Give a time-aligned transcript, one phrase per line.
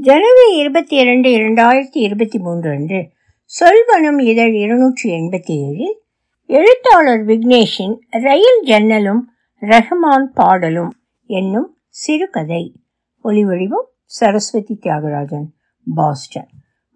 [0.00, 3.10] ஜனவரி இருபத்தி இரண்டு இரண்டாயிரத்தி இருபத்தி மூன்று அன்று
[3.50, 5.96] சொல்வனம் இதழ் இருநூற்றி எண்பத்தி ஏழில்
[6.46, 9.20] எழுத்தாளர் விக்னேஷின் ரயில் ஜன்னலும்
[9.60, 10.92] ரஹ்மான் பாடலும்
[11.26, 12.74] என்னும் சிறுகதை.
[13.24, 15.44] ஒளிவடிவம் சரஸ்வதி தியாகராஜன்
[15.94, 16.48] பாஸ்டன்.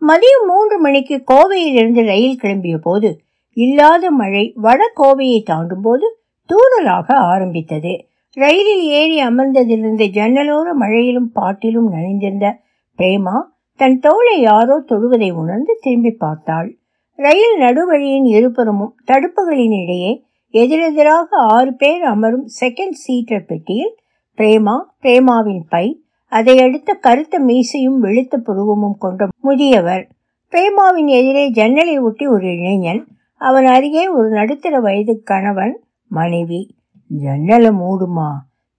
[0.02, 3.20] மதியம் மூன்று மணிக்கு கோவையிலிருந்து ரயில் கிளம்பிய போது
[3.52, 8.06] இல்லாத மழை வட கோவையை தாண்டும் போது தூறலாக ஆரம்பித்தது.
[8.32, 12.60] ரயிலில் ஏறி அமர்ந்ததிலிருந்து ஜன்னலோர மழையிலும் பாட்டிலும் நனைந்திருந்த
[13.02, 13.42] பிரேமா
[13.76, 16.76] தன் தோளை யாரோ தொடுவதை உணர்ந்து திரும்பி பார்த்தாள்.
[17.16, 23.96] ரயில் நடுவழியின் இருபுறமும் தடுப்புகளின் இடையே எதிரெதிராக ஆறு பேர் அமரும் செகண்ட் சீட்டர் பெட்டியில்
[24.36, 30.08] பிரேமா பிரேமாவின் பை அதை அடுத்த கருத்த மீசையும் வெளுத்த புருவமும் கொண்ட முதியவர்.
[30.52, 33.06] பிரேமாவின் எதிரே ஜன்னலை ஒட்டி ஒரு இளைஞன்
[33.38, 36.76] அவன் அருகே ஒரு நடுத்தர வயது கணவன் மனைவி.
[37.06, 38.30] ஜன்னலை மூடுமா?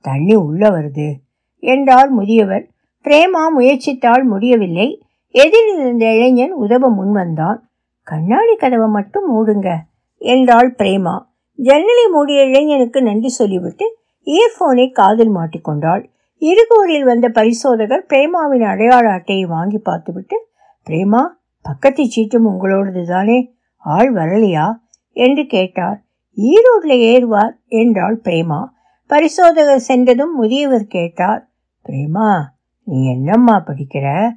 [0.02, 1.12] தண்ணி உள்ள வருது
[1.59, 2.67] என்றார் முதியவர்.
[3.03, 5.05] பிரேமா முயற்சித்தால் முடியவில்லை.
[5.30, 7.59] எதிரில் இருந்த இளைஞன் உதவ முன்வந்தான்
[8.03, 9.75] கண்ணாடி கதவை மட்டும் மூடுங்க
[10.17, 11.16] என்றாள் பிரேமா.
[11.55, 16.03] ஜன்னலை மூடிய இளைஞனுக்கு நன்றி சொல்லிவிட்டு இயர்போனை காதில் மாட்டிக்கொண்டாள்.
[16.38, 20.47] இருகூரில் வந்த பரிசோதகர் பிரேமாவின் அடையாள அட்டையை வாங்கி பார்த்துவிட்டு
[20.89, 21.22] பிரேமா
[21.61, 24.73] பக்கத்து சீட்டும் உங்களோடது தானே ஆள் வரலையா?
[25.11, 26.03] என்று கேட்டார்.
[26.38, 28.66] ஈரோட்ல ஏறுவார் என்றாள் பிரேமா.
[29.08, 31.50] பரிசோதகர் சென்றதும் முதியவர் கேட்டார்.
[31.85, 32.41] பிரேமா
[32.84, 34.31] நீ என்னம்மா படிக்கிற?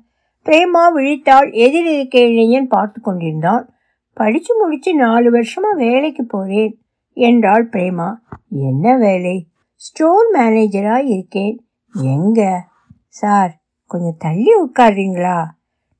[0.44, 3.70] பிரேமா விழித்தாள் எதிர் இளைஞன் பார்த்து கொண்டிருந்தான்
[4.12, 6.78] படித்து முடித்து நாலு வருஷமாக வேலைக்கு போகிறேன்
[7.12, 8.14] என்றாள் பிரேமா.
[8.48, 9.46] என்ன வேலை?
[9.74, 11.66] ஸ்டோர் மேனேஜராக இருக்கேன்.
[11.92, 12.64] எங்க?
[13.06, 15.44] சார் கொஞ்சம் தள்ளி உட்காடுறீங்களா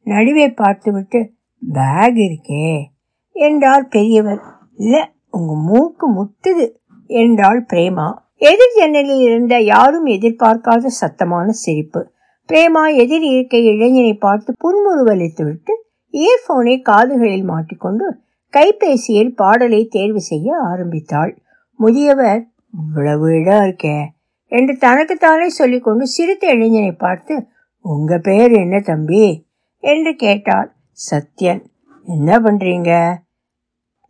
[0.02, 1.32] நடுவே பார்த்துவிட்டு
[1.72, 2.84] பேக் இருக்கே
[3.32, 4.40] என்றார் பெரியவர்.
[4.76, 6.72] இல்லை உங்கள் மூக்கு முட்டுது
[7.06, 8.18] என்றாள் பிரேமா.
[8.34, 12.14] எதிர் ஜன்னலில் இருந்த யாரும் எதிர்பார்க்காத சத்தமான சிரிப்பு.
[12.48, 15.72] பிரேமா எதிர் இருக்கை இளைஞனை பார்த்து புன்முறுவலித்துவிட்டு
[16.12, 18.18] இயர்போனை காதுகளில் மாட்டிக்கொண்டு
[18.52, 21.38] கைபேசியில் பாடலை தேர்வு செய்ய ஆரம்பித்தாள்.
[21.76, 22.46] முதியவர்
[22.88, 24.06] இவ்வளவு இடம் இருக்கே
[24.46, 27.46] என்று தனக்குத்தானே சொல்லிக்கொண்டு சிரித்த இளைஞனை பார்த்து
[27.80, 29.46] உங்க பேர் என்ன தம்பி?
[29.78, 30.76] என்று கேட்டார்
[31.10, 31.64] சத்யன்.
[32.04, 33.14] என்ன பண்றீங்க?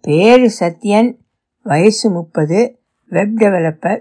[0.01, 1.17] பேர் சத்யன்.
[1.63, 2.79] வயசு முப்பது.
[3.09, 4.01] Web developer.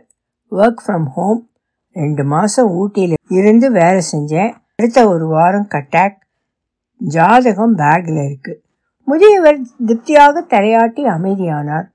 [0.52, 1.50] Work from home.
[1.94, 4.52] ரெண்டு மாதம் ஊட்டியில் இருந்து வேலை செஞ்சேன்.
[4.76, 6.20] அடுத்த ஒரு வாரம் கட்டாக்
[6.98, 8.62] ஜாதகம் பேக்கில் இருக்குது
[9.08, 11.88] முதியவர் திருப்தியாக தலையாட்டி அமைதியானார்.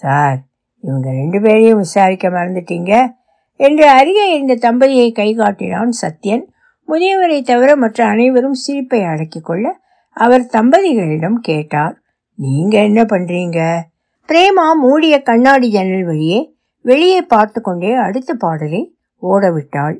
[0.00, 0.38] சார்
[0.80, 2.92] இவங்க ரெண்டு பேரையும் விசாரிக்க மறந்துட்டீங்க.
[3.60, 6.44] என்று அருகே இருந்த தம்பதியை கை காட்டினான் சத்யன்.
[6.88, 9.66] முதியவரை தவிர மற்ற அனைவரும் சிரிப்பை அடக்கிக் கொள்ள
[10.16, 11.94] அவர் தம்பதிகளிடம் கேட்டார்.
[12.34, 13.58] நீங்க என்ன பண்றீங்க?
[14.28, 16.40] பிரேமா மூடிய கண்ணாடி ஜன்னல் வழியே
[16.82, 18.82] வெளியே பார்த்து கொண்டே அடுத்த பாடலை
[19.22, 19.96] ஓடவிட்டாள்.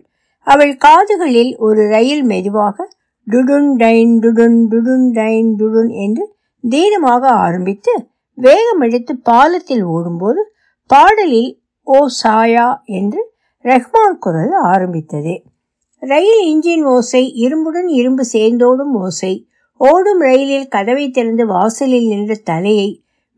[0.46, 2.88] அவள் காதுகளில் ஒரு ரயில் மெதுவாக
[3.26, 6.24] டுடுன் டைன் டுடுன் டுடுன் டைன் டுடுன் என்று
[6.64, 7.92] தீனமாக ஆரம்பித்து
[8.38, 10.40] வேகம் எடுத்து பாலத்தில் ஓடும்போது
[10.90, 11.50] பாடலில்
[11.86, 13.20] ஓ சாயா என்று
[13.64, 15.34] ரஹ்மான் குரல் ஆரம்பித்தது.
[16.02, 19.32] ரயில் இன்ஜின் ஓசை இரும்புடன் இரும்பு சேர்ந்தோடும் ஓசை
[19.80, 22.88] ஓடும் ரயிலில் கதவை திறந்து வாசலில் நின்ற தலையை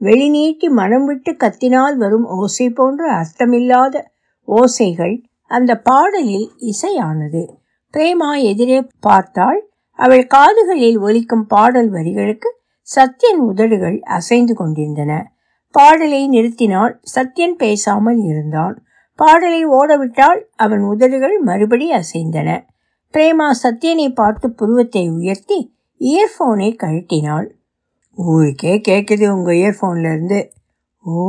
[0.01, 4.05] வெளிநீட்டி மனம் விட்டு கத்தினால் வரும் ஓசை போன்ற அர்த்தமில்லாத
[4.45, 5.15] ஓசைகள்
[5.53, 7.43] அந்த பாடலில் இசையானது.
[7.95, 9.61] பிரேமா எதிரே பார்த்தாள்.
[9.99, 12.51] அவள் காதுகளில் ஒலிக்கும் பாடல் வரிகளுக்கு
[12.89, 15.13] சத்யன் உதடுகள் அசைந்து கொண்டிருந்தன.
[15.75, 18.75] பாடலை நிறுத்தினால் சத்யன் பேசாமல் இருந்தான்.
[19.19, 22.49] பாடலை ஓடவிட்டால் அவன் உதடுகள் மறுபடி அசைந்தன.
[23.15, 25.59] பிரேமா சத்யனை பார்த்து புருவத்தை உயர்த்தி
[26.01, 27.49] இயர்ஃபோனை கழட்டினாள்.
[28.19, 30.41] ஊருக்கே கேட்குது உங்கள் இயர்ஃபோன்லேருந்து
[31.05, 31.25] ஓ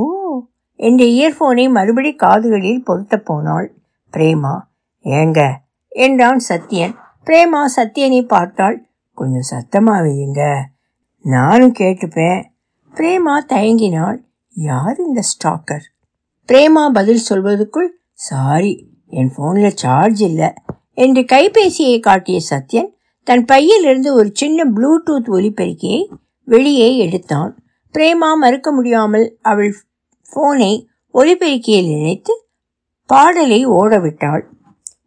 [0.80, 3.68] என்ற இயர்ஃபோனை மறுபடி காதுகளில் பொருத்த போனாள்.
[4.18, 4.59] பிரேமா
[5.03, 5.51] ஏங்க?
[5.88, 6.96] என்றான் சத்யன்.
[7.25, 8.88] பிரேமா சத்யனை பார்த்தாள்.
[9.13, 10.59] கொஞ்சம் சத்தமா வையுங்க.
[11.22, 12.44] நானும் கேட்டுப்பேன்.
[12.94, 14.18] பிரேமா தயங்கினாள்.
[14.56, 15.85] யார் இந்த ஸ்டாக்கர்
[16.47, 20.53] பிரேமா பதில் சொல்வதற்குள் சாரி என் ஃபோனில் சார்ஜ் இல்லை
[20.94, 22.90] என்று கைபேசியை காட்டிய சத்யன்
[23.24, 26.13] தன் பையிலிருந்து ஒரு சின்ன ப்ளூடூத் ஒலிபெருக்கியை
[26.45, 27.63] வெளியே எடுத்தான்.
[27.92, 29.74] பிரேமா மறுக்க முடியாமல் அவள்
[30.30, 32.48] ஃபோனை ஒலிபெருக்கியில் இணைத்து
[33.06, 34.44] பாடலை ஓடவிட்டாள்.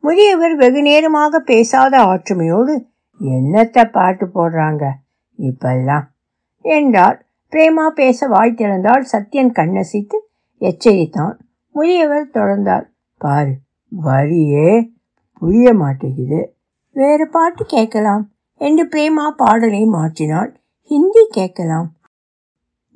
[0.00, 2.86] முதியவர் வெகு நேரமாக பேசாத ஆற்றுமையோடு
[3.20, 4.90] என்னத்த பாட்டு போடுறாங்க?
[5.38, 6.02] இப்பெல்லாம்?
[6.60, 7.26] என்றார்.
[7.50, 10.18] பிரேமா பேச வாய் திறந்தால் சத்யன் கண்ணசித்து
[10.60, 11.34] எச்சரித்தான்.
[11.72, 12.84] முதியவர் தொடர்ந்தார்.
[13.18, 13.54] பாரு
[14.02, 14.90] வரியே
[15.38, 16.54] புரிய மாட்டேங்குது.
[16.92, 18.30] வேறு பாட்டு கேட்கலாம்.
[18.54, 20.54] என்று பிரேமா பாடலை மாற்றினாள்.
[20.82, 21.92] ஹிந்தி கேட்கலாம்.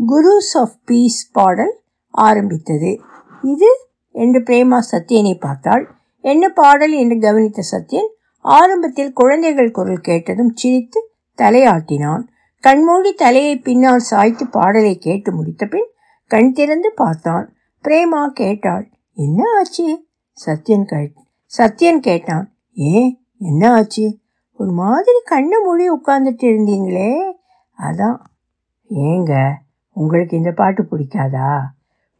[0.06, 1.80] குருஸ் ஆஃப் பீஸ் பாடல்
[2.10, 3.00] ஆரம்பித்தது.
[3.42, 5.90] இது என்று பிரேமா சத்யனை பார்த்தாள்.
[6.20, 6.92] என்ன பாடல்?
[6.92, 8.08] என்று கவனித்த சத்யன்
[8.38, 12.22] ஆரம்பத்தில் குழந்தைகள் குரல் கேட்டதும் சிரித்து தலையாட்டினான்.
[12.60, 15.90] கண்மூடி தலையை பின்னால் சாய்த்து பாடலை கேட்டு முடித்த பின்
[16.26, 17.54] கண் திறந்து பார்த்தான்.
[17.82, 20.06] பிரேமா கேட்டாள் என்ன ஆச்சு?
[20.46, 21.12] சத்யன் கேட்
[21.58, 24.18] சத்யன் கேட்டான் ஏன் என்ன ஆச்சு?
[24.52, 27.32] ஒரு மாதிரி கண்ணை மூடி உட்கார்ந்துட்டு இருந்தீங்களே.
[27.78, 28.18] அதான்.
[28.90, 29.52] ஏங்க
[29.92, 31.60] உங்களுக்கு இந்த பாட்டு பிடிக்காதா?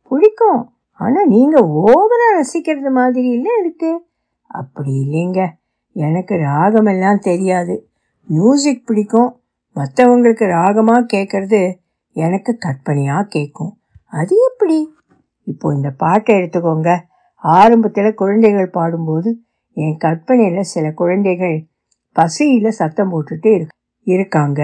[0.09, 0.75] பிடிக்கும்.
[1.01, 3.91] ஆனால் நீங்கள் ஓவராக ரசிக்கிறது மாதிரி இல்லை இருக்கு
[4.51, 5.41] அப்படி இல்லைங்க.
[5.97, 7.75] எனக்கு ராகமெல்லாம் தெரியாது.
[8.29, 9.31] மியூசிக் பிடிக்கும்.
[9.77, 11.61] மற்றவங்களுக்கு ராகமாக கேட்குறது
[12.17, 13.73] எனக்கு கற்பனையாக கேட்கும்
[14.13, 14.79] அது எப்படி?
[15.47, 16.91] இப்போ இந்த பாட்டை எடுத்துக்கோங்க.
[17.45, 19.31] ஆரம்பத்தில் குழந்தைகள் பாடும்போது
[19.77, 21.57] என் கற்பனையில் சில குழந்தைகள்
[22.17, 23.67] பசியில் சத்தம் போட்டுட்டு இரு
[24.07, 24.61] இருக்காங்க.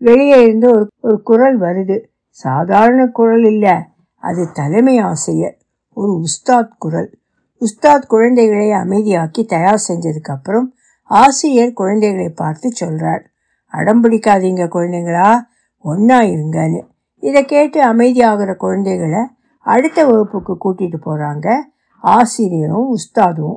[0.00, 1.96] வெளியே இருந்து ஒரு ஒரு குரல் வருது.
[2.30, 3.74] சாதாரண குரல் இல்லை.
[4.22, 5.56] அது தலைமை ஆசிரியர்.
[5.96, 7.18] ஒரு உஸ்தாத் குரல்.
[7.60, 13.22] உஸ்தாத் குழந்தைகளை அமைதியாக்கி தயார் செஞ்சதுக்கு அப்புறம் ஆசிரியர் குழந்தைகளை பார்த்து சொல்றார்.
[13.66, 15.38] அடம் பிடிக்காதீங்க குழந்தைங்களா
[15.78, 16.82] ஒன்றா இருங்கன்னு.
[17.14, 19.26] இதை கேட்டு அமைதியாகிற குழந்தைகளை
[19.58, 21.54] அடுத்த வகுப்புக்கு கூட்டிட்டு போகிறாங்க
[22.00, 23.56] ஆசிரியரும் உஸ்தாதும்.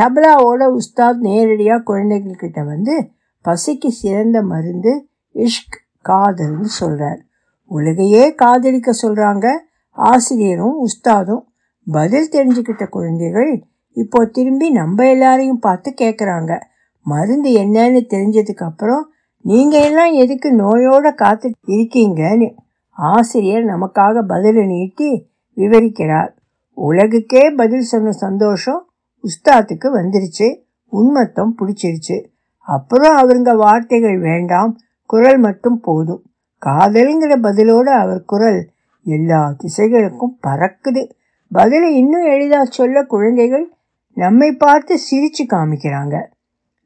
[0.00, 3.10] தபலாவோட உஸ்தாத் நேரடியாக குழந்தைகள்கிட்ட வந்து
[3.44, 5.78] பசிக்கு சிறந்த மருந்து இஷ்க்
[6.08, 7.20] காதல்னு சொல்கிறார்
[7.64, 9.46] உலகையே காதலிக்க சொல்கிறாங்க
[9.90, 11.48] ஆசிரியரும் உஸ்தாதும்
[11.86, 13.62] பதில் தெரிஞ்சுக்கிட்ட குழந்தைகள்
[13.96, 16.60] இப்போ திரும்பி நம்ம எல்லாரையும் பார்த்து கேட்குறாங்க
[17.06, 19.12] மருந்து என்னன்னு தெரிஞ்சதுக்கு அப்புறம்
[19.44, 22.48] நீங்கள் எல்லாம் எதுக்கு நோயோட காத்து இருக்கீங்கன்னு
[22.92, 26.30] ஆசிரியர் நமக்காக பதிலை நீட்டி விவரிக்கிறார்.
[26.76, 28.88] உலகுக்கே பதில் சொன்ன சந்தோஷம்
[29.24, 30.48] உஸ்தாத்துக்கு வந்துருச்சு.
[30.92, 32.24] உண்மத்தம் பிடிச்சிருச்சு.
[32.58, 36.22] அப்புறம் அவருங்க வார்த்தைகள் வேண்டாம் குரல் மட்டும் போதும்.
[36.66, 38.70] காதல்ங்கிற பதிலோடு அவர் குரல்
[39.06, 41.10] எல்லா திசைகளுக்கும் பறக்குது.
[41.52, 43.72] பதிலை இன்னும் எளிதாக சொல்ல குழந்தைகள்
[44.14, 46.24] நம்மை பார்த்து சிரிச்சு காமிக்கிறாங்க.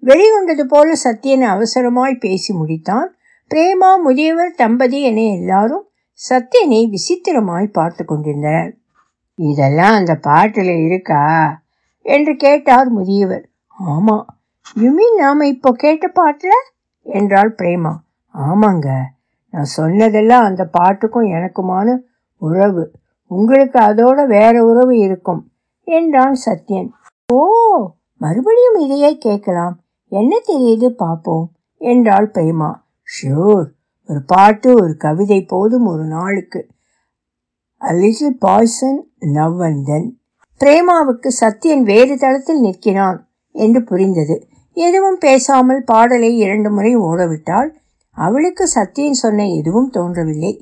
[0.03, 3.07] வெளிகொண்டது போல சத்யனை அவசரமாய் பேசி முடித்தான்.
[3.55, 5.89] பிரேமா முதியவர் தம்பதி என எல்லாரும்
[6.29, 8.75] சத்யனை விசித்திரமாய் பார்த்து கொண்டிருந்தனர்.
[9.35, 11.61] இதெல்லாம் அந்த பாட்டில் இருக்கா?
[12.03, 13.49] என்று கேட்டார் முதியவர்.
[13.79, 14.27] ஆமாம்
[14.81, 16.51] யுமின் நாம் இப்போ கேட்ட பாட்டில்?
[17.03, 17.93] என்றாள் பிரேமா.
[18.35, 19.01] ஆமாங்க.
[19.51, 21.97] நான் சொன்னதெல்லாம் அந்த பாட்டுக்கும் எனக்குமான
[22.37, 22.91] உறவு.
[23.31, 25.43] உங்களுக்கு அதோட வேற உறவு இருக்கும்
[25.87, 26.89] என்றான் சத்யன்.
[27.33, 27.41] ஓ
[28.21, 29.77] மறுபடியும் இதையே கேட்கலாம்.
[30.13, 31.47] என்ன தெரியுது பார்ப்போம்
[31.81, 32.71] என்றாள் பிரேமா.
[33.09, 33.67] ஷியோர்
[34.09, 36.61] ஒரு பாட்டு ஒரு கவிதை போதும் ஒரு நாளுக்கு.
[37.81, 39.01] A little poison
[39.35, 40.09] now and then
[40.61, 43.19] பிரேமாவுக்கு Sathyan வேறு தளத்தில் நிற்கிறான்
[43.55, 44.37] என்று புரிந்தது.
[44.77, 47.71] எதுவும் பேசாமல் பாடலை இரண்டு முறை ஓடவிட்டால்
[48.17, 50.53] அவளுக்கு சத்யன் சொன்ன எதுவும் தோன்றவில்லை.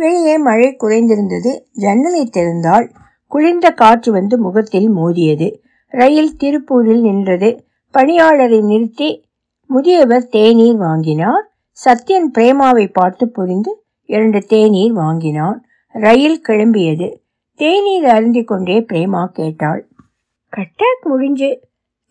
[0.00, 1.60] வெளியே மழை குறைந்திருந்தது.
[1.72, 2.90] ஜன்னலை திறந்தால்
[3.26, 5.62] குளிர்ந்த காற்று வந்து முகத்தில் மோதியது.
[5.86, 7.64] ரயில் திருப்பூரில் நின்றது.
[7.94, 9.24] பணியாளரை நிறுத்தி
[9.66, 11.50] முதியவர் தேநீர் வாங்கினார்.
[11.84, 15.64] சத்யன் பிரேமாவை பார்த்து புரிந்து இரண்டு தேநீர் வாங்கினான்.
[15.92, 17.14] ரயில் கிளம்பியது.
[17.54, 19.88] தேநீர் அருந்தி கொண்டே பிரேமா கேட்டாள்.
[20.56, 21.60] கட்டாக் முடிஞ்சு.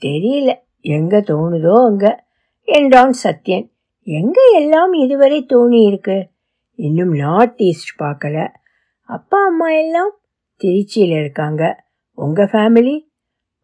[0.01, 0.53] தெரியல.
[0.81, 2.25] எங்க தோணுதோ அங்க?
[2.63, 3.69] என்றான் சத்யன்.
[4.03, 6.27] எங்க எல்லாம் இதுவரை தோணி இருக்கு
[6.85, 8.37] இன்னும் நார்த் ஈஸ்ட் பார்க்கல.
[9.09, 10.11] அப்பா அம்மா எல்லாம்
[10.61, 11.63] திருச்சியில் இருக்காங்க.
[12.17, 12.95] உங்கள் ஃபேமிலி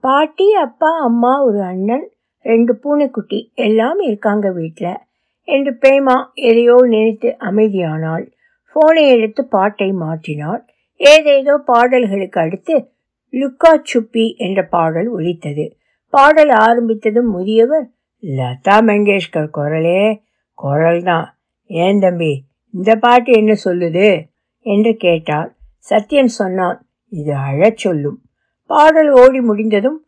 [0.03, 2.05] பாட்டி அப்பா அம்மா ஒரு அண்ணன்
[2.45, 5.01] ரெண்டு பூனைக்குட்டி எல்லாம் இருக்காங்க வீட்டில்
[5.47, 6.15] என்று பிரேமா
[6.49, 8.25] எதையோ நினைத்து அமைதியானாள்.
[8.75, 10.61] ஃபோனை எடுத்து பாட்டை மாற்றினாள்.
[10.99, 12.75] ஏதேதோ பாடல்களுக்கு அடுத்து
[13.33, 15.65] லுக்கா சுப்பி என்ற பாடல் ஒலித்தது.
[16.13, 17.87] பாடல் ஆரம்பித்ததும் முதியவர்
[18.23, 20.01] லதா மங்கேஷ்கர் குரலே
[20.57, 21.25] குரல் தான்
[21.69, 22.33] ஏன் தம்பி
[22.75, 24.27] இந்த பாட்டு என்ன சொல்லுது?
[24.59, 25.55] என்று கேட்டார்
[25.89, 28.21] சத்யன் சொன்னான் இது அழச் சொல்லும்.
[28.65, 30.05] பாடல் ஓடி முடிந்ததும்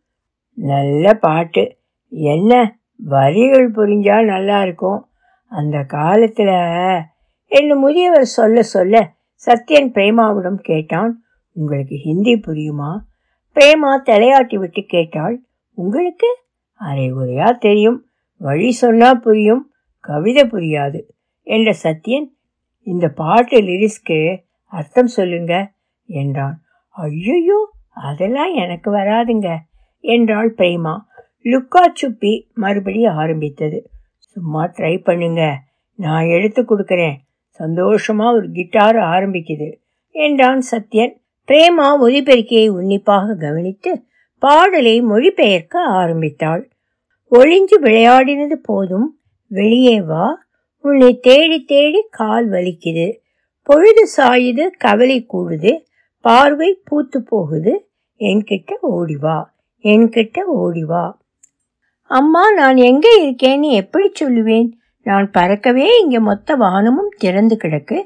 [0.54, 1.76] நல்ல பாட்டு.
[2.08, 5.08] என்ன வரிகள் புரிஞ்சால் நல்லா இருக்கும்.
[5.44, 7.00] அந்த காலத்தில்
[7.44, 9.12] என்று முதியவர் சொல்ல சொல்ல
[9.46, 11.22] சத்யன் பிரேமாவிடம் கேட்டான்
[11.52, 12.98] உங்களுக்கு ஹிந்தி புரியுமா?
[13.54, 15.42] பிரேமா தலையாட்டி விட்டு கேட்டாள்
[15.74, 16.38] உங்களுக்கு
[16.72, 18.06] அரை உரையா தெரியும்.
[18.36, 19.70] வழி சொன்னா புரியும்
[20.00, 21.02] கவிதை புரியாது.
[21.42, 22.36] என்ற சத்யன்
[22.88, 24.18] இந்த பாட்டு லிரிஸ்க்கு
[24.72, 25.54] அர்த்தம் சொல்லுங்க
[26.08, 26.56] என்றான்.
[26.96, 27.58] ஐயோ
[28.08, 29.48] அதெல்லாம் எனக்கு வராதுங்க
[30.04, 30.94] என்றாள் பிரேமா.
[31.44, 33.78] லுக்கா சுப்பி மறுபடி ஆரம்பித்தது.
[34.36, 35.42] சும்மா ட்ரை பண்ணுங்க
[35.98, 37.16] நான் எடுத்து கொடுக்குறேன்.
[37.60, 39.68] சந்தோஷமாக ஒரு கிட்டார் ஆரம்பிக்குது
[40.14, 41.14] என்றான் சத்யன்.
[41.48, 43.92] பிரேமா ஒலிபெருக்கியை உன்னிப்பாக கவனித்து
[44.42, 46.62] பாடலை மொழிபெயர்க்க ஆரம்பித்தாள்.
[47.32, 49.08] ஒளிஞ்சு விளையாடினது போதும்
[49.50, 50.26] வெளியே வா
[50.84, 53.06] உன்னை தேடி தேடி கால் வலிக்குது.
[53.62, 55.72] பொழுது சாயுது கவலை கூடுது.
[56.24, 57.72] பார்வை பூத்து போகுது.
[58.20, 59.38] என்கிட்ட ஓடிவா
[59.84, 61.04] என்கிட்ட ஓடிவா
[62.10, 64.68] அம்மா நான் எங்கே இருக்கேன்னு எப்படி சொல்லுவேன்?
[65.06, 67.98] நான் பறக்கவே இங்கே மொத்த வானமும் திறந்து கிடக்கு.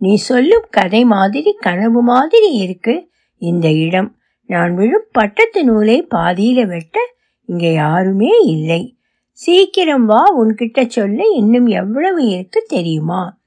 [0.00, 2.94] நீ சொல்லும் கதை மாதிரி கனவு மாதிரி இருக்கு.
[3.42, 4.10] இந்த இடம்.
[4.50, 6.98] நான் விழும் பட்டத்து நூலை பாதியில வெட்ட
[7.48, 8.82] இங்கே யாருமே இல்லை.
[9.42, 13.38] சீக்கிரம் வா உன்கிட்ட சொல்லு இன்னும் எவ்வளவு இருக்கு தெரியுமா?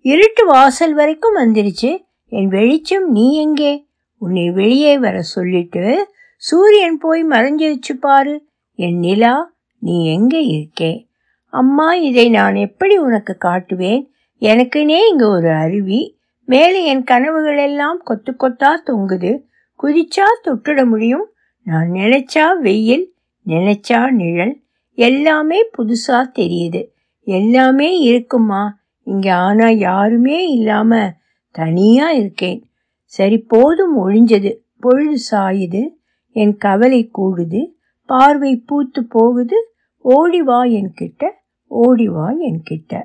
[0.00, 1.90] இருட்டு வாசல் வரைக்கும் வந்துருச்சு.
[2.28, 3.86] என் வெளிச்சம் நீ எங்கே?
[4.18, 8.46] உன்னை வெளியே வர சொல்லிட்டு சூரியன் போய் மறைஞ்சிருச்சு பாரு.
[8.74, 11.06] என் நிலா நீ எங்கே இருக்கே?
[11.48, 14.08] அம்மா இதை நான் எப்படி உனக்கு காட்டுவேன்?
[14.40, 16.18] எனக்குனே இங்கே ஒரு அருவி.
[16.44, 19.42] மேலே என் கனவுகள் எல்லாம் கொத்து கொத்தா தொங்குது.
[19.82, 21.32] குதிச்சா தொட்டுட முடியும்.
[21.62, 23.12] நான் நினைச்சா வெயில்
[23.46, 24.60] நினைச்சா நிழல்.
[25.00, 26.88] எல்லாமே புதுசா தெரியுது.
[27.20, 28.78] எல்லாமே இருக்குமா?
[29.02, 31.12] இங்க ஆனா யாருமே இல்லாம
[31.50, 32.64] தனியா இருக்கேன்.
[33.04, 34.56] சரி போதும் ஒழிஞ்சது.
[34.80, 35.88] பொழுது சாயுது.
[36.30, 37.72] என் கவலை கூடுது.
[38.06, 39.72] பார்வை பூத்து போகுது.
[39.98, 41.24] ஓடி வா என்கிட்ட.
[41.66, 43.02] ஓடி வா என்கிட்ட.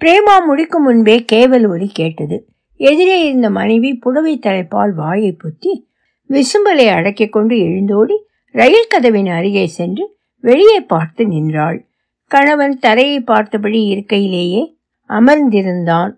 [0.00, 2.48] பிரேமா முடிக்கும் முன்பே கேவல் ஒலி கேட்டது.
[2.76, 5.88] எதிரே இருந்த மனைவி புடவை தலைப்பால் வாயை புத்தி
[6.28, 11.86] விசும்பலை அடக்கிக் கொண்டு எழுந்தோடி ரயில் கதவின் அருகே சென்று வெளியே பார்த்து நின்றாள்.
[12.26, 14.76] கணவன் தரையை பார்த்தபடி இருக்கையிலேயே
[15.08, 16.12] அமர்ந்திருந்தான்.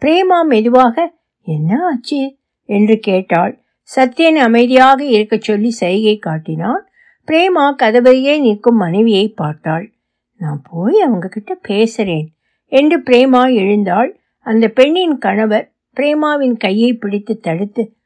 [0.00, 2.36] பிரேமா மெதுவாக என்ன ஆச்சு?
[2.64, 3.60] என்று கேட்டாள்.
[3.96, 6.88] சத்யன் அமைதியாக இருக்கச் சொல்லி சைகை காட்டினான்.
[7.26, 9.92] பிரேமா கதவையே நிற்கும் மனைவியை பார்த்தாள்.
[10.36, 12.26] நான் போய் அவங்க கிட்ட பேசுறேன்
[12.66, 14.20] என்று பிரேமா எழுந்தாள்.
[14.38, 17.96] அந்த பெண்ணின் கணவர் பிரேமாவின் கையை பிடித்து தடுத்து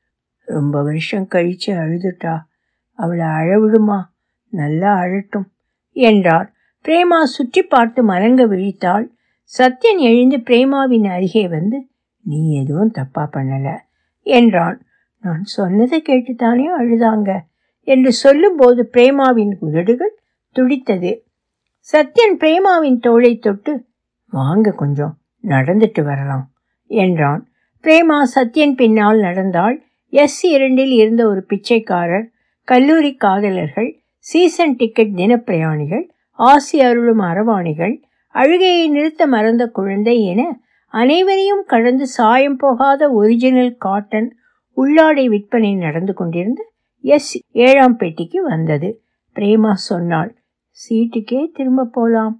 [0.44, 2.38] ரொம்ப வருஷம் கழிச்சு அழுதுட்டா.
[2.92, 4.02] அவளை அழவிடுமா
[4.48, 5.48] நல்லா அழட்டும்.
[5.96, 6.48] என்றார்.
[6.84, 9.06] பிரேமா சுற்றி பார்த்து மலங்க விழித்தாள்.
[9.52, 11.78] சத்யன் எழுந்து பிரேமாவின் அருகே வந்து
[12.20, 13.68] நீ எதுவும் தப்பா பண்ணல
[14.26, 14.78] என்றான்.
[15.24, 17.30] நான் சொன்னதை கேட்டுத்தானே அழுதாங்க
[17.88, 20.14] என்று சொல்லும்போது பிரேமாவின் உதடுகள்
[20.56, 21.12] துடித்தது.
[21.92, 23.72] சத்யன் பிரேமாவின் தோளை தொட்டு
[24.32, 26.46] வாங்க கொஞ்சம் நடந்துட்டு வரலாம்
[26.90, 27.42] என்றான்.
[27.84, 29.76] பிரேமா சத்யன் பின்னால் நடந்தாள்.
[30.12, 32.26] எஸ் இரண்டில் இருந்த ஒரு பிச்சைக்காரர்
[32.68, 33.90] கல்லூரி காதலர்கள்
[34.26, 38.02] சீசன் டிக்கெட் தினப்பிரயாணிகள் ஆசி அருளும் அரவாணிகள்
[38.34, 40.60] அழுகையை நிறுத்த மறந்த குழந்தை என
[40.94, 44.36] அனைவரையும் கடந்து சாயம் போகாத ஒரிஜினல் காட்டன்
[44.76, 46.60] உள்ளாடை விற்பனை நடந்து கொண்டிருந்த
[47.00, 48.88] எஸ் ஏழாம் பெட்டிக்கு வந்தது.
[49.36, 50.34] பிரேமா சொன்னாள்
[50.76, 52.34] சீட்டுக்கே திரும்ப போலாம்.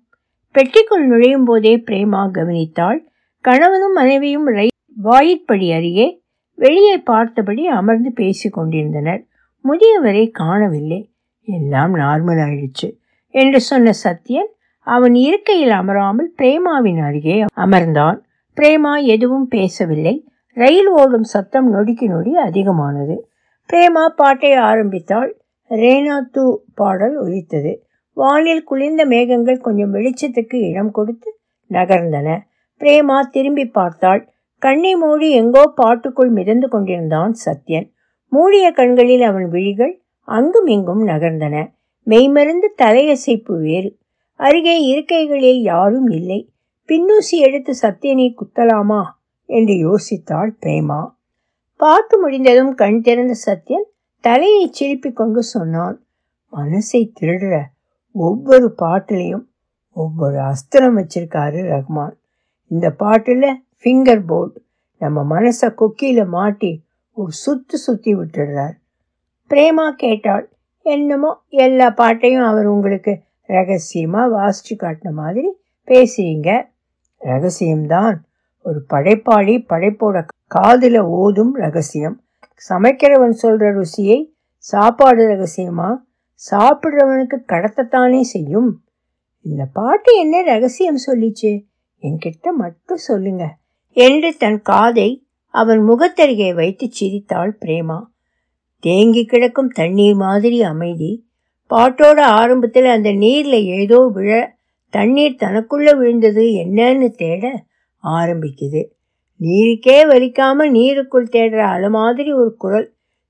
[0.55, 3.01] பெட்டிக்குள் நுழையும் போதே பிரேமா கவனித்தாள்
[3.41, 6.23] கணவனும் மனைவியும் ரை வாயிற்படி அருகே
[6.55, 9.23] வெளியே பார்த்தபடி அமர்ந்து பேசிக் கொண்டிருந்தனர்.
[9.65, 11.01] முதியவரை காணவில்லை.
[11.47, 12.89] எல்லாம் நார்மல் ஆயிடுச்சு
[13.35, 14.51] என்று சொன்ன சத்யன்
[14.87, 18.19] அவன் இருக்கையில் அமராமல் பிரேமாவின் அருகே அமர்ந்தான்.
[18.57, 20.29] பிரேமா எதுவும் பேசவில்லை.
[20.57, 23.29] ரயில் ஓடும் சத்தம் நொடிக்கு நொடி அதிகமானது.
[23.73, 25.31] பிரேமா பாட்டை ஆரம்பித்தால்
[25.71, 27.73] ரேனா தூ பாடல் ஒலித்தது.
[28.13, 31.39] வானில் குளிர்ந்த மேகங்கள் கொஞ்சம் வெளிச்சத்துக்கு இடம் கொடுத்து
[31.71, 32.39] நகர்ந்தன.
[32.81, 34.23] பிரேமா திரும்பி பார்த்தாள்.
[34.63, 37.89] கண்ணை மூடி எங்கோ பாட்டுக்குள் மிதந்து கொண்டிருந்தான் சத்யன்.
[38.33, 39.95] மூடிய கண்களில் அவன் விழிகள்
[40.27, 41.73] அங்கும் இங்கும் நகர்ந்தன.
[42.07, 43.97] மெய்மருந்து தலையசைப்பு வேறு.
[44.35, 46.51] அருகே இருக்கைகளில் யாரும் இல்லை.
[46.89, 49.05] பின்னூசி எடுத்து சத்தியனை குத்தலாமா?
[49.45, 51.15] என்று யோசித்தாள் பிரேமா.
[51.77, 53.85] பார்த்து முடிந்ததும் கண் திறந்த சத்யன்
[54.21, 56.05] தலையை சிரிப்பிக் கொண்டு சொன்னான்.
[56.53, 57.63] மனசை திருடுற
[58.13, 59.45] ஒவ்வொரு பாட்டிலையும்
[59.93, 62.15] ஒவ்வொரு அஸ்திரம் வச்சிருக்காரு ரஹ்மான்.
[62.67, 64.63] இந்த பாட்டில் ஃபிங்கர் போர்டு
[64.99, 68.77] நம்ம மனசை கொக்கியில் மாட்டி ஒரு சுத்து சுற்றி விட்டுடுறார்.
[69.49, 70.53] பிரேமா கேட்டாள்.
[70.83, 75.51] என்னமோ எல்லா பாட்டையும் அவர் உங்களுக்கு ரகசியமாக வாசிச்சு காட்டின மாதிரி
[75.87, 76.69] பேசுறீங்க.
[77.21, 78.15] ரகசியம்தான்.
[78.63, 82.21] ஒரு படைப்பாளி படைப்போட காதில் ஓதும் ரகசியம்.
[82.69, 85.97] சமைக்கிறவன் சொல்கிற ருசியை சாப்பாடு ரகசியமா?
[86.51, 88.83] சாப்பிட்றவனுக்கு கடத்தத்தானே செய்யும்?
[89.41, 91.65] இந்த பாட்டு என்ன ரகசியம் சொல்லிச்சு?
[92.03, 93.57] என்கிட்ட மட்டும் சொல்லுங்க.
[93.93, 98.01] என்று தன் காதை அவன் முகத்தருகே வைத்து சிரித்தாள் பிரேமா.
[98.85, 101.11] தேங்கி கிடக்கும் தண்ணீர் மாதிரி அமைதி.
[101.71, 104.31] பாட்டோட ஆரம்பத்தில் அந்த நீரில் ஏதோ விழ
[104.95, 107.45] தண்ணீர் தனக்குள்ள விழுந்தது என்னன்னு தேட
[108.05, 108.83] ஆரம்பிக்குது.
[109.41, 112.87] நீருக்கே வலிக்காம நீருக்குள் தேடுற அலை மாதிரி ஒரு குரல்.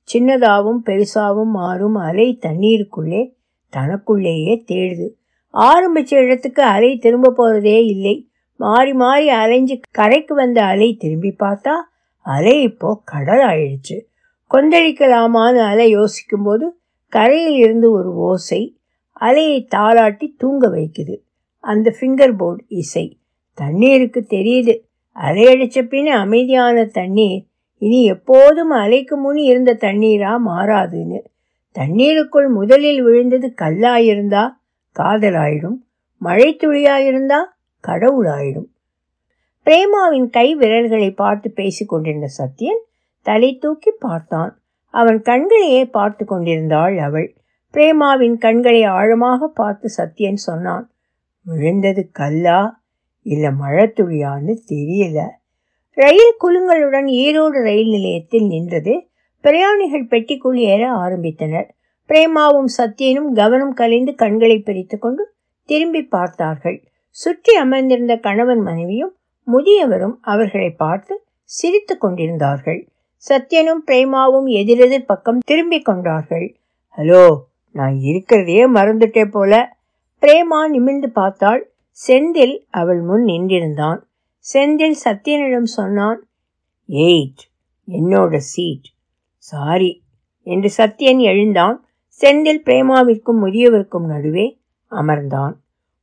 [0.08, 3.22] சின்னதாகவும் பெருசாகவும் மாறும் அலை தண்ணீருக்குள்ளே
[3.72, 5.06] தனக்குள்ளேயே தேடுது.
[5.54, 8.16] ஆரம்பிச்ச இடத்துக்கு அலை திரும்ப போறதே இல்லை.
[8.60, 11.74] மாறி மாறி அலைஞ்சு கரைக்கு வந்த அலை திரும்பி பார்த்தா
[12.26, 13.96] அலை இப்போ கடல் ஆயிடுச்சு.
[14.54, 18.76] கொந்தளிக்கலாமான்னு அலை யோசிக்கும் போது கரையில் இருந்து ஒரு ஓசை
[19.20, 21.18] அலையை தாளாட்டி தூங்க வைக்குது.
[21.58, 23.18] அந்த ஃபிங்கர் போர்டு இசை.
[23.54, 24.80] தண்ணீருக்கு தெரியுது.
[25.16, 27.44] அலையடிச்ச பின் அமைதியான தண்ணீர்.
[27.78, 31.20] இனி எப்போதும் அலைக்கு முன் இருந்த தண்ணீரா மாறாதுன்னு.
[31.72, 34.50] தண்ணீருக்குள் முதலில் விழுந்தது கல்லாயிருந்தா
[34.98, 35.76] காதலாயிடும்.
[36.18, 37.38] மழை துளியாயிருந்தா
[37.88, 38.68] கடவுளாயிடும்.
[39.64, 42.82] பிரேமாவின் கை விரல்களை பார்த்து பேசிக்கொண்டிருந்த சத்யன்
[43.28, 44.52] தலை தூக்கி பார்த்தான்.
[44.94, 47.28] அவன் கண்களையே பார்த்து கொண்டிருந்தாள் அவள்.
[47.74, 50.84] பிரேமாவின் கண்களை ஆழமாக பார்த்து சத்யன் சொன்னான்
[51.46, 52.60] விழுந்தது கல்லா?
[53.26, 55.18] இல்லை மழத்துளியான்னு தெரியல.
[55.96, 58.94] ரயில் குலுங்களுடன் ஈரோடு ரயில் நிலையத்தில் நின்றது.
[59.44, 61.68] பிரயாணிகள் பெட்டிக்குள் ஏற ஆரம்பித்தனர்.
[62.10, 65.22] பிரேமாவும் சத்யனும் கவனம் கலைந்து கண்களை பிரித்து கொண்டு
[65.68, 66.78] திரும்பி பார்த்தார்கள்.
[67.16, 69.14] சுற்றி அமர்ந்திருந்த கணவன் மனைவியும்
[69.48, 71.14] முதியவரும் அவர்களை பார்த்து
[71.50, 72.80] சிரித்து கொண்டிருந்தார்கள்.
[73.28, 76.56] சத்யனும் பிரேமாவும் எதிரெதிர் பக்கம் திரும்பிக் கொண்டார்கள்.
[76.96, 77.36] ஹலோ
[77.72, 79.76] நான் இருக்கிறதையே மறந்துட்டே போல.
[80.20, 81.72] பிரேமா நிமிர்ந்து பார்த்தாள்.
[82.08, 83.98] செந்தில் அவள் முன் நின்றிருந்தான்.
[84.54, 86.26] செந்தில் சத்யனிடம் சொன்னான்
[86.88, 87.42] எயிட்
[87.88, 88.88] என்னோட சீட்
[89.38, 90.02] சாரி
[90.42, 91.86] என்று சத்யன் எழுந்தான்.
[92.20, 94.58] செந்தில் பிரேமாவிற்கும் முதியவருக்கும் நடுவே
[94.90, 95.54] அமர்ந்தான்.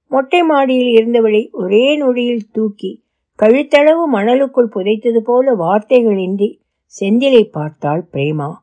[0.08, 3.04] மொட்டை மாடியில் இருந்தவளை ஒரே நொடியில் தூக்கி
[3.40, 6.62] கழுத்தளவு மணலுக்குள் புதைத்தது போல வார்த்தைகளின்றி
[7.00, 8.54] செந்திலை பார்த்தாள் பிரேமா.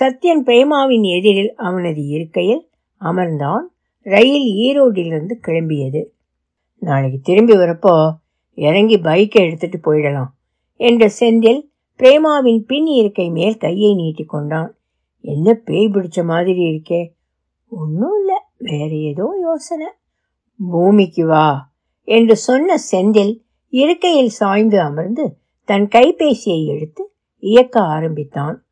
[0.00, 3.64] சத்யன் பிரேமாவின் எதிரில் அவனது இருக்கையில் அமர்ந்தான்.
[4.02, 6.04] ரயில் ஈரோடிலிருந்து கிளம்பியது.
[6.78, 8.10] நாளைக்கு திரும்பி வரப்போ
[8.54, 10.30] இறங்கி பைக்கை எடுத்துட்டு போயிடலாம்
[10.76, 11.60] என்ற செந்தில்
[11.98, 14.76] பிரேமாவின் பின் இருக்கை மேல் கையை நீட்டி கொண்டான்.
[15.20, 17.10] என்ன பேய் பிடிச்ச மாதிரி இருக்கே.
[17.68, 18.36] ஒன்றும் இல்லை.
[18.58, 19.86] வேற ஏதோ யோசனை.
[20.70, 21.72] பூமிக்கு வா
[22.04, 23.38] என்று சொன்ன செந்தில்
[23.68, 27.13] இருக்கையில் சாய்ந்து அமர்ந்து தன் கைபேசியை எடுத்து
[27.44, 28.64] இயக்க ஆரம்பித்தான்.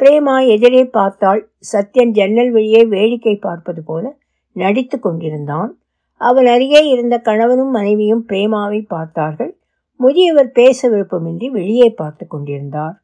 [0.00, 1.50] பிரேமா எதிரே பார்த்தாள்.
[1.72, 4.18] சத்யன் ஜன்னல் வழியே வேடிக்கை பார்ப்பது போல
[4.52, 5.78] நடித்து கொண்டிருந்தான்.
[6.14, 9.58] அவன் அருகே இருந்த கணவனும் மனைவியும் பிரேமாவை பார்த்தார்கள்.
[9.96, 12.96] முதியவர் பேச விருப்பமின்றி வெளியே பார்த்து கொண்டிருந்தார்.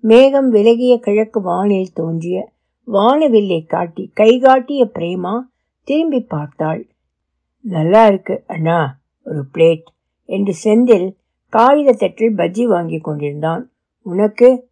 [0.00, 2.52] மேகம் விலகிய கிழக்கு வானில் தோன்றிய
[2.88, 5.34] வானவில்லை காட்டி கைகாட்டிய பிரேமா
[5.88, 6.88] திரும்பி பார்த்தாள்.
[7.60, 8.78] நல்லா இருக்கு அண்ணா
[9.26, 9.88] ஒரு பிளேட்
[10.24, 11.08] என்று செந்தில்
[11.48, 13.69] காகித தட்டில் பஜ்ஜி வாங்கி கொண்டிருந்தான்.
[14.02, 14.68] உனக்கு?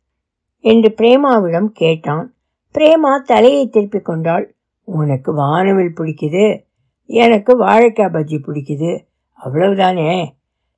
[0.58, 2.34] என்று பிரேமாவிடம் கேட்டான்.
[2.74, 4.54] பிரேமா தலையை திருப்பிக் கொண்டாள்.
[4.84, 6.64] உனக்கு வானவில் பிடிக்குது
[7.06, 9.06] எனக்கு வாழைக்காய் பஜ்ஜி பிடிக்குது
[9.44, 10.28] அவ்வளவுதானே?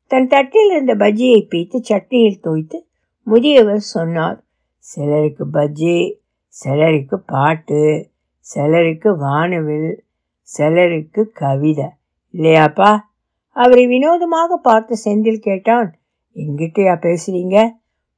[0.06, 2.86] தன் தட்டில் இருந்த பஜ்ஜியை பீத்து சட்னியில் தோய்த்து
[3.22, 4.44] முதியவர் சொன்னார்.
[4.78, 6.14] சிலருக்கு பஜ்ஜி
[6.46, 10.04] சிலருக்கு பாட்டு சிலருக்கு வானவில்
[10.42, 11.84] சிலருக்கு கவிதை.
[12.32, 12.98] இல்லையாப்பா?
[13.46, 15.98] அவரை வினோதமாக பார்த்து செந்தில் கேட்டான்.
[16.34, 17.70] எங்கிட்டயா பேசுறீங்க?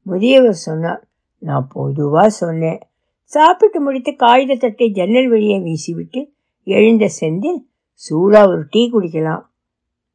[0.03, 1.05] முதியவர் சொன்னார்.
[1.39, 2.81] நான் பொதுவாக சொன்னேன்.
[3.25, 6.33] சாப்பிட்டு முடித்து காகித தட்டை ஜன்னல் வழியே வீசிவிட்டு
[6.65, 7.61] எழுந்த செந்தில்
[7.93, 9.43] சூடாக ஒரு டீ குடிக்கலாம்.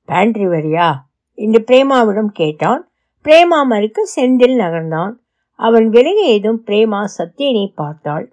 [0.05, 0.93] பேண்ட்ரி வரியா?
[1.33, 2.89] என்று பிரேமாவிடம் கேட்டான்.
[3.23, 5.13] பிரேமா மறுக்க செந்தில் நகர்ந்தான்.
[5.51, 8.31] அவன் விலகியதும் பிரேமா சத்யனை பார்த்தாள்.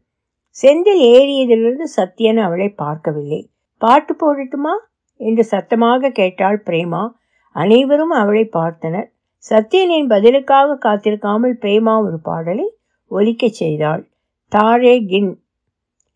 [0.63, 3.51] செந்தில் ஏறியதிலிருந்து சத்யன் அவளை பார்க்கவில்லை.
[3.79, 4.77] பாட்டு போடட்டுமா?
[5.17, 7.11] என்று சத்தமாக கேட்டாள் பிரேமா.
[7.51, 9.13] அனைவரும் அவளை பார்த்தனர்.
[9.51, 12.75] சத்யனின் பதிலுக்காக காத்திருக்காமல் பிரேமா ஒரு பாடலை
[13.11, 14.09] ஒலிக்கச் செய்தாள்.
[14.57, 15.43] தாரே கின்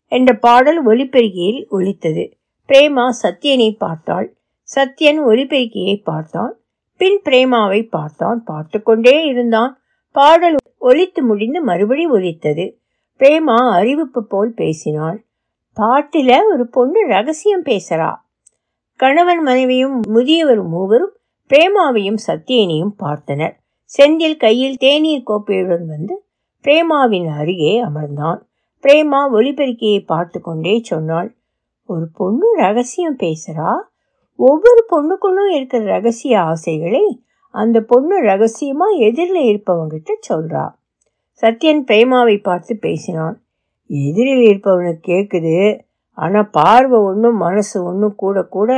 [0.05, 2.37] என்ற பாடல் ஒலிபெருக்கியில் ஒலித்தது.
[2.67, 4.33] பிரேமா சத்யனை பார்த்தாள்.
[4.75, 6.57] சத்யன் ஒலிபெருக்கியை பார்த்தான்.
[6.97, 8.43] பின் பிரேமாவை பார்த்தான்.
[8.43, 9.81] பார்த்து கொண்டே இருந்தான்.
[10.11, 12.79] பாடல் ஒலித்து முடிந்து மறுபடி ஒலித்தது.
[13.19, 15.25] பிரேமா அறிவிப்பு போல் பேசினாள்.
[15.81, 18.15] பாட்டில ஒரு பொண்ணு ரகசியம் பேசுறா.
[18.95, 21.13] கணவன் மனைவியும் முதியவர் மூவரும்
[21.49, 23.53] பிரேமாவையும் சத்யனையும் பார்த்தனர்.
[23.91, 26.15] செந்தில் கையில் தேநீர் கோப்பையுடன் வந்து
[26.65, 28.39] பிரேமாவின் அருகே அமர்ந்தான்.
[28.83, 31.35] பிரேமா ஒலிபெருக்கியை பார்த்து கொண்டே சொன்னாள்
[31.85, 33.71] ஒரு பொண்ணு ரகசியம் பேசுறா?
[34.35, 40.65] ஒவ்வொரு பொண்ணுக்குள்ளும் இருக்கிற ரகசிய ஆசைகளை அந்த பொண்ணு ரகசியமா எதிரில் இருப்பவங்கிட்ட சொல்றா.
[41.43, 43.41] சத்யன் பிரேமாவை பார்த்து பேசினான்
[43.89, 45.79] எதிரில் இருப்பவனுக்கு கேட்குது
[46.13, 48.71] ஆனால் பார்வை ஒன்றும் மனசு ஒன்றும் கூட கூட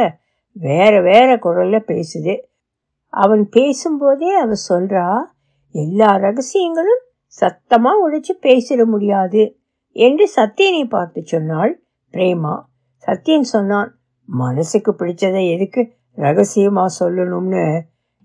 [0.51, 2.33] வேற வேற குரல்ல பேசுது.
[3.13, 5.07] அவன் பேசும்போதே அவ சொல்றா
[5.75, 7.03] எல்லா ரகசியங்களும்
[7.41, 9.41] சத்தமா உடைச்சு பேசிட முடியாது
[9.95, 11.73] என்று சத்தியனை பார்த்து சொன்னாள்
[12.13, 12.55] பிரேமா.
[13.03, 13.89] சத்யன் சொன்னான்
[14.29, 15.81] மனசுக்கு பிடிச்சதை எதுக்கு
[16.17, 17.63] ரகசியமா சொல்லணும்னு?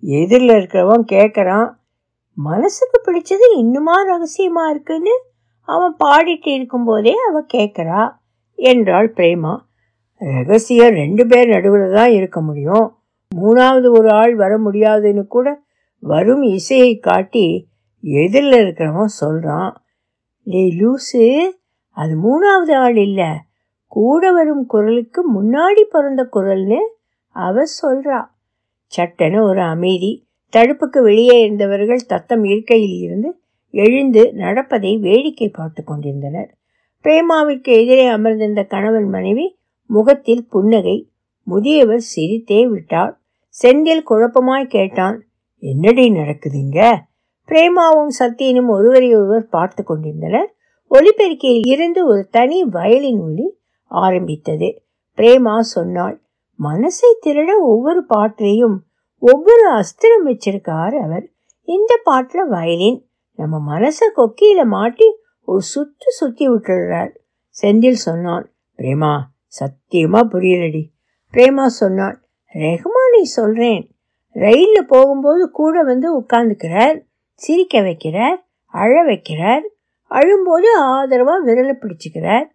[0.03, 1.68] எதிரில் இருக்கிறவன் கேட்குறான்
[2.37, 5.14] மனசுக்கு பிடிச்சது இன்னுமா ரகசியமா இருக்குன்னு
[5.68, 8.03] அவன் பாடிட்டு இருக்கும்போதே அவ கேட்குறா
[8.59, 9.55] என்றாள் பிரேமா.
[10.20, 12.87] ரகசியம் ரெண்டு பேர் நடுவில் தான் இருக்க முடியும்.
[13.37, 15.62] மூணாவது ஒரு ஆள் வர முடியாதுன்னு கூட
[15.99, 17.68] வரும் இசையை காட்டி
[18.01, 19.83] எதிரில் இருக்கிறவன் சொல்கிறான்
[20.42, 21.51] டேய் லூசு
[21.90, 23.31] அது மூணாவது ஆள் இல்லை.
[23.87, 26.79] கூட வரும் குரலுக்கு முன்னாடி பிறந்த குரல்னு
[27.29, 28.25] அவ சொல்கிறா
[28.87, 30.27] சட்டென ஒரு அமைதி.
[30.57, 36.51] தடுப்புக்கு வெளியே இருந்தவர்கள் தத்தம் இருக்கையில் இருந்து எழுந்து நடப்பதை வேடிக்கை பார்த்து கொண்டிருந்தனர்.
[37.05, 41.11] பிரேமாவிற்கு எதிரே அமர்ந்திருந்த கணவன் மனைவி முகத்தில் புன்னகை.
[41.42, 43.14] முதியவர் சிரித்தே விட்டார்.
[43.62, 45.25] செந்தில் குழப்பமாய் கேட்டான்.
[45.59, 46.99] என்னடி நடக்குதுங்க?
[47.47, 50.55] பிரேமாவும் சத்தியனும் ஒருவரை ஒருவர் பார்த்து கொண்டிருந்தனர்.
[50.90, 54.83] ஒலிபெருக்கியில் இருந்து ஒரு தனி வயலின் ஒலி ஆரம்பித்தது.
[55.16, 56.21] பிரேமா சொன்னாள்
[56.62, 58.77] மனசை திருட ஒவ்வொரு பாட்டிலையும்
[59.19, 61.29] ஒவ்வொரு அஸ்திரம் வச்சிருக்கார் அவர்.
[61.62, 63.09] இந்த பாட்டில் வயலின்.
[63.35, 65.05] நம்ம மனசை கொக்கியில மாட்டி
[65.42, 67.16] ஒரு சுத்து சுத்தி விட்டுடுறார்.
[67.62, 69.19] செந்தில் சொன்னான் பிரேமா
[69.61, 70.85] சத்தியமா புரியலடி.
[71.33, 72.21] பிரேமா சொன்னான்
[72.55, 72.95] ரெஹ்மான்
[73.27, 73.83] சொல்றேன்.
[74.37, 76.97] ரயிலில் போகும்போது கூட வந்து உட்காந்துக்கிறார்
[77.35, 78.37] சிரிக்க வைக்கிறார்
[78.75, 79.65] அழ வைக்கிறார்
[80.11, 82.47] அழும்போது ஆதரவாக விரலை பிடிச்சிக்கிறார்.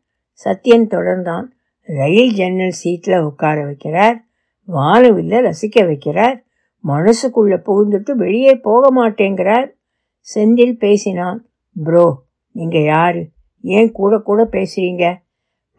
[0.46, 1.48] சத்யன் தொடர்ந்தான்.
[1.90, 4.18] ரயில் ஜன்னல் சீட்டில் உட்கார வைக்கிறார்
[4.68, 6.38] வானவில்ல ரசிக்க வைக்கிறார்
[6.84, 9.68] மனசுக்குள்ளே புகுந்துட்டு வெளியே போக மாட்டேங்கிறார்.
[10.28, 11.40] செந்தில் பேசினான்
[11.84, 12.06] ப்ரோ
[12.56, 13.20] நீங்கள் யார்?
[13.64, 15.06] ஏன் கூட கூட பேசுகிறீங்க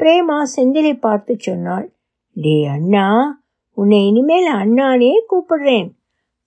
[0.01, 1.87] பிரேமா செந்திலை பார்த்து சொன்னாள்
[2.37, 3.07] டே அண்ணா
[3.73, 5.89] உன்னை இனிமேல் அண்ணானே கூப்பிடுறேன்.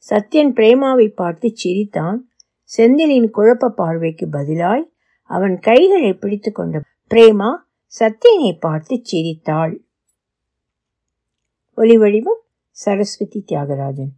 [0.10, 2.30] சத்யன் பிரேமாவை பார்த்து சிரித்தான்.
[2.78, 4.86] செந்திலின் குழப்ப பார்வைக்கு பதிலாய்
[5.30, 7.50] அவன் கைகளை பிடித்து கொண்ட பிரேமா
[8.00, 9.76] சத்யனை பார்த்து சிரித்தாள்.
[11.78, 14.14] ஒலிவடிவம் சரஸ்வதி தியாகராஜன்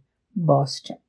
[0.46, 1.02] பாஸ்டன்.